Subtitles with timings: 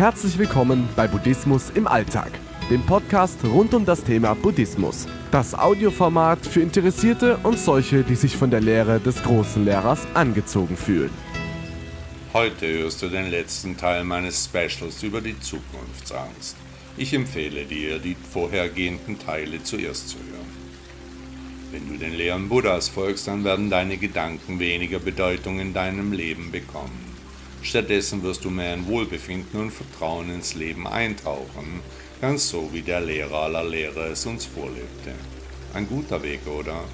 [0.00, 2.30] Herzlich willkommen bei Buddhismus im Alltag,
[2.70, 5.06] dem Podcast rund um das Thema Buddhismus.
[5.30, 10.74] Das Audioformat für Interessierte und solche, die sich von der Lehre des großen Lehrers angezogen
[10.78, 11.10] fühlen.
[12.32, 16.56] Heute hörst du den letzten Teil meines Specials über die Zukunftsangst.
[16.96, 20.48] Ich empfehle dir, die vorhergehenden Teile zuerst zu hören.
[21.72, 26.50] Wenn du den Lehren Buddhas folgst, dann werden deine Gedanken weniger Bedeutung in deinem Leben
[26.50, 27.09] bekommen.
[27.62, 31.80] Stattdessen wirst du mehr in Wohlbefinden und Vertrauen ins Leben eintauchen,
[32.20, 35.12] ganz so wie der Lehrer aller Lehrer es uns vorlebte.
[35.74, 36.84] Ein guter Weg, oder?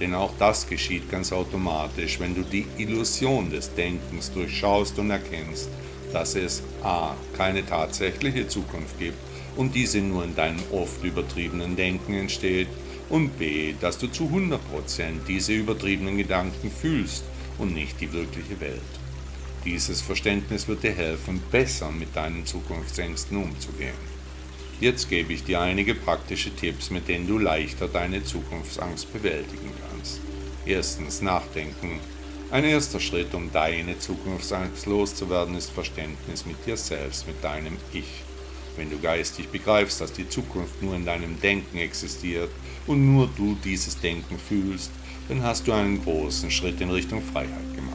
[0.00, 5.68] Denn auch das geschieht ganz automatisch, wenn du die Illusion des Denkens durchschaust und erkennst,
[6.12, 7.14] dass es a.
[7.36, 9.18] keine tatsächliche Zukunft gibt
[9.56, 12.68] und diese nur in deinem oft übertriebenen Denken entsteht
[13.08, 13.74] und b.
[13.80, 14.58] dass du zu 100%
[15.28, 17.24] diese übertriebenen Gedanken fühlst
[17.58, 18.80] und nicht die wirkliche Welt.
[19.66, 23.98] Dieses Verständnis wird dir helfen, besser mit deinen Zukunftsängsten umzugehen.
[24.80, 30.20] Jetzt gebe ich dir einige praktische Tipps, mit denen du leichter deine Zukunftsangst bewältigen kannst.
[30.66, 31.98] Erstens Nachdenken.
[32.52, 38.22] Ein erster Schritt, um deine Zukunftsangst loszuwerden, ist Verständnis mit dir selbst, mit deinem Ich.
[38.76, 42.50] Wenn du geistig begreifst, dass die Zukunft nur in deinem Denken existiert
[42.86, 44.92] und nur du dieses Denken fühlst,
[45.28, 47.85] dann hast du einen großen Schritt in Richtung Freiheit gemacht.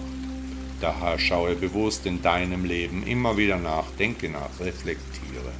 [0.82, 5.52] Daher schaue bewusst in deinem Leben immer wieder nach, denke nach, reflektiere.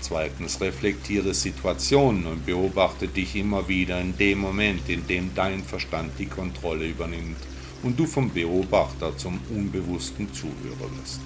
[0.00, 6.12] Zweitens, reflektiere Situationen und beobachte dich immer wieder in dem Moment, in dem dein Verstand
[6.20, 7.40] die Kontrolle übernimmt
[7.82, 11.20] und du vom Beobachter zum unbewussten Zuhörer wirst.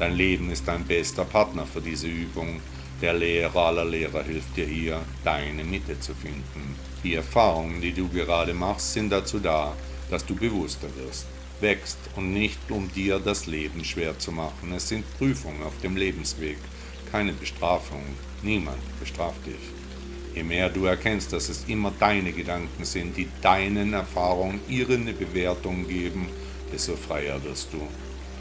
[0.00, 2.60] Dein Leben ist dein bester Partner für diese Übung.
[3.00, 6.74] Der Lehrer aller Lehrer hilft dir hier, deine Mitte zu finden.
[7.04, 9.74] Die Erfahrungen, die du gerade machst, sind dazu da,
[10.10, 11.26] dass du bewusster wirst
[11.62, 14.72] wächst und nicht um dir das Leben schwer zu machen.
[14.72, 16.58] Es sind Prüfungen auf dem Lebensweg,
[17.10, 18.02] keine Bestrafung.
[18.42, 19.80] Niemand bestraft dich.
[20.34, 25.88] Je mehr du erkennst, dass es immer deine Gedanken sind, die deinen Erfahrungen ihre Bewertung
[25.88, 26.28] geben,
[26.72, 27.80] desto freier wirst du.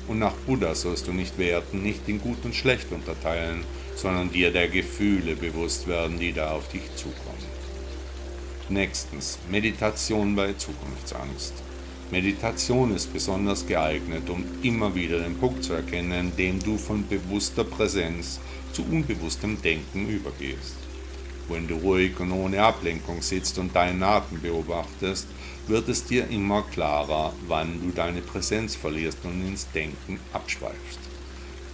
[0.07, 3.63] Und nach Buddha sollst du nicht werten, nicht in gut und schlecht unterteilen,
[3.95, 7.59] sondern dir der Gefühle bewusst werden, die da auf dich zukommen.
[8.69, 11.53] Nächstens, Meditation bei Zukunftsangst.
[12.11, 17.63] Meditation ist besonders geeignet, um immer wieder den Punkt zu erkennen, dem du von bewusster
[17.63, 18.39] Präsenz
[18.73, 20.75] zu unbewusstem Denken übergehst.
[21.47, 25.27] Wenn du ruhig und ohne Ablenkung sitzt und deinen Atem beobachtest,
[25.67, 30.99] wird es dir immer klarer, wann du deine Präsenz verlierst und ins Denken abschweifst.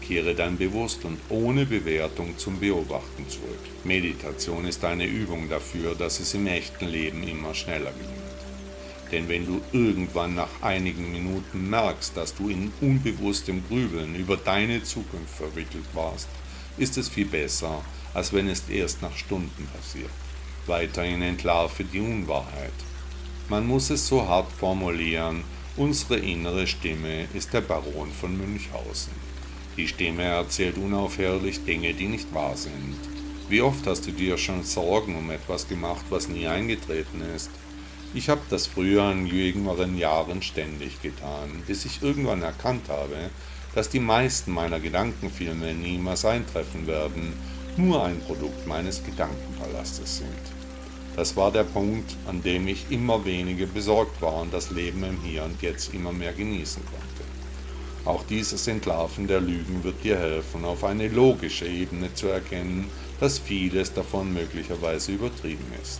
[0.02, 3.63] Kehre dann bewusst und ohne Bewertung zum Beobachten zurück.
[3.85, 8.25] Meditation ist eine Übung dafür, dass es im echten Leben immer schneller geht.
[9.12, 14.84] Denn wenn du irgendwann nach einigen Minuten merkst, dass du in unbewusstem Grübeln über deine
[14.84, 16.28] Zukunft verwickelt warst,
[16.78, 17.84] ist es viel besser,
[18.14, 20.10] als wenn es erst nach Stunden passiert.
[20.68, 22.74] Weiterhin entlarve die Unwahrheit.
[23.48, 25.44] Man muss es so hart formulieren,
[25.78, 29.14] unsere innere Stimme ist der Baron von Münchhausen.
[29.78, 32.96] Die Stimme erzählt unaufhörlich Dinge, die nicht wahr sind.
[33.50, 37.52] Wie oft hast du dir schon Sorgen um etwas gemacht, was nie eingetreten ist?
[38.16, 43.30] Ich habe das früher in jüngeren Jahren ständig getan, bis ich irgendwann erkannt habe,
[43.76, 47.34] dass die meisten meiner Gedankenfilme niemals eintreffen werden,
[47.76, 50.30] nur ein Produkt meines Gedankenpalastes sind.
[51.18, 55.20] Das war der Punkt, an dem ich immer weniger besorgt war und das Leben im
[55.22, 57.06] Hier und Jetzt immer mehr genießen konnte.
[58.06, 62.90] Auch dieses Entlarven der Lügen wird dir helfen, auf eine logische Ebene zu erkennen,
[63.20, 66.00] dass vieles davon möglicherweise übertrieben ist.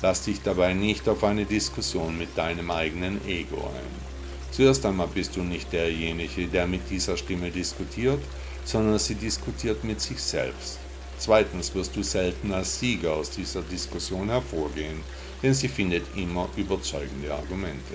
[0.00, 4.08] Lass dich dabei nicht auf eine Diskussion mit deinem eigenen Ego ein.
[4.52, 8.20] Zuerst einmal bist du nicht derjenige, der mit dieser Stimme diskutiert,
[8.64, 10.78] sondern sie diskutiert mit sich selbst.
[11.18, 15.00] Zweitens wirst du selten als Sieger aus dieser Diskussion hervorgehen,
[15.42, 17.94] denn sie findet immer überzeugende Argumente.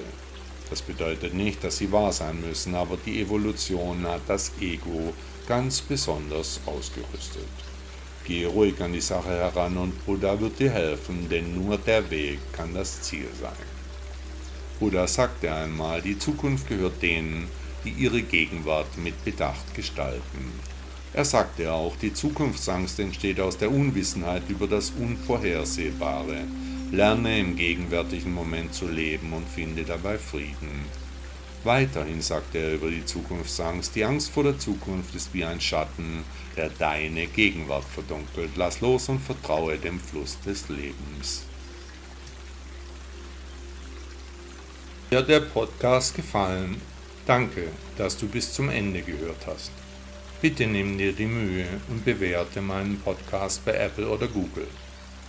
[0.69, 5.13] Das bedeutet nicht, dass sie wahr sein müssen, aber die Evolution hat das Ego
[5.47, 7.47] ganz besonders ausgerüstet.
[8.25, 12.39] Geh ruhig an die Sache heran und Buddha wird dir helfen, denn nur der Weg
[12.53, 13.51] kann das Ziel sein.
[14.79, 17.47] Buddha sagte einmal, die Zukunft gehört denen,
[17.83, 20.53] die ihre Gegenwart mit Bedacht gestalten.
[21.13, 26.45] Er sagte auch, die Zukunftsangst entsteht aus der Unwissenheit über das Unvorhersehbare.
[26.91, 30.85] Lerne im gegenwärtigen Moment zu leben und finde dabei Frieden.
[31.63, 36.25] Weiterhin sagte er über die Zukunftsangst, die Angst vor der Zukunft ist wie ein Schatten,
[36.57, 38.51] der deine Gegenwart verdunkelt.
[38.57, 41.43] Lass los und vertraue dem Fluss des Lebens.
[45.09, 46.81] Dir der Podcast gefallen?
[47.25, 49.71] Danke, dass du bis zum Ende gehört hast.
[50.41, 54.67] Bitte nimm dir die Mühe und bewerte meinen Podcast bei Apple oder Google.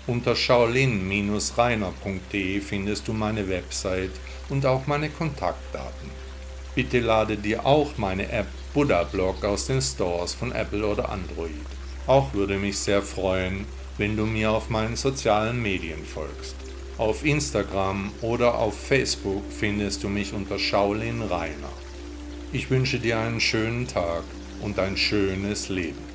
[0.07, 4.11] Unter shaolin-reiner.de findest du meine Website
[4.51, 6.11] und auch meine Kontaktdaten.
[6.75, 11.55] Bitte lade dir auch meine App Buddha Blog aus den Stores von Apple oder Android.
[12.07, 13.65] Auch würde mich sehr freuen,
[13.97, 16.55] wenn du mir auf meinen sozialen Medien folgst.
[16.99, 21.73] Auf Instagram oder auf Facebook findest du mich unter Shaolin Rainer.
[22.53, 24.25] Ich wünsche dir einen schönen Tag
[24.61, 26.14] und ein schönes Leben.